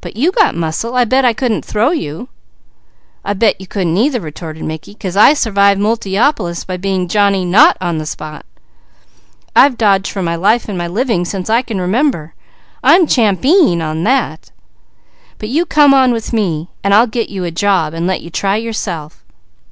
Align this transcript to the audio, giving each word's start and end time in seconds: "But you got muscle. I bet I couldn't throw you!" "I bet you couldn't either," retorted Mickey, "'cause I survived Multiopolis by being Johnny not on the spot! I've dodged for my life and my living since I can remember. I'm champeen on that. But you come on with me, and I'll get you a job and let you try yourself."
"But 0.00 0.16
you 0.16 0.32
got 0.32 0.56
muscle. 0.56 0.96
I 0.96 1.04
bet 1.04 1.24
I 1.24 1.32
couldn't 1.32 1.64
throw 1.64 1.92
you!" 1.92 2.28
"I 3.24 3.32
bet 3.32 3.60
you 3.60 3.68
couldn't 3.68 3.96
either," 3.96 4.18
retorted 4.20 4.64
Mickey, 4.64 4.92
"'cause 4.92 5.16
I 5.16 5.34
survived 5.34 5.80
Multiopolis 5.80 6.64
by 6.66 6.76
being 6.76 7.06
Johnny 7.06 7.44
not 7.44 7.76
on 7.80 7.98
the 7.98 8.04
spot! 8.04 8.44
I've 9.54 9.78
dodged 9.78 10.10
for 10.10 10.20
my 10.20 10.34
life 10.34 10.68
and 10.68 10.76
my 10.76 10.88
living 10.88 11.24
since 11.24 11.48
I 11.48 11.62
can 11.62 11.80
remember. 11.80 12.34
I'm 12.82 13.06
champeen 13.06 13.80
on 13.80 14.02
that. 14.02 14.50
But 15.38 15.48
you 15.48 15.64
come 15.64 15.94
on 15.94 16.12
with 16.12 16.32
me, 16.32 16.70
and 16.82 16.92
I'll 16.92 17.06
get 17.06 17.28
you 17.28 17.44
a 17.44 17.52
job 17.52 17.94
and 17.94 18.04
let 18.04 18.20
you 18.20 18.30
try 18.30 18.56
yourself." 18.56 19.24